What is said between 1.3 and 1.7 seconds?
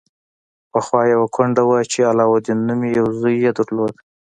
کونډه